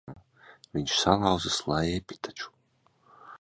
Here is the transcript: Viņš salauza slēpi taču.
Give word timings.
Viņš 0.77 0.95
salauza 1.01 1.53
slēpi 1.57 2.19
taču. 2.29 2.51